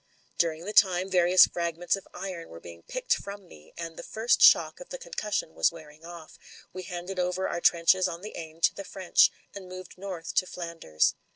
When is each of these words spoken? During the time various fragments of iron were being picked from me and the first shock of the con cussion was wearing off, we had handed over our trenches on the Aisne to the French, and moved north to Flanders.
During 0.39 0.65
the 0.65 0.73
time 0.73 1.11
various 1.11 1.45
fragments 1.45 1.95
of 1.95 2.07
iron 2.11 2.49
were 2.49 2.59
being 2.59 2.81
picked 2.81 3.13
from 3.13 3.47
me 3.47 3.71
and 3.77 3.97
the 3.97 4.01
first 4.01 4.41
shock 4.41 4.79
of 4.79 4.89
the 4.89 4.97
con 4.97 5.11
cussion 5.13 5.53
was 5.53 5.71
wearing 5.71 6.03
off, 6.03 6.39
we 6.73 6.81
had 6.81 6.91
handed 6.95 7.19
over 7.19 7.47
our 7.47 7.61
trenches 7.61 8.07
on 8.07 8.21
the 8.23 8.33
Aisne 8.35 8.61
to 8.63 8.73
the 8.73 8.83
French, 8.83 9.29
and 9.53 9.69
moved 9.69 9.99
north 9.99 10.33
to 10.33 10.47
Flanders. 10.47 11.13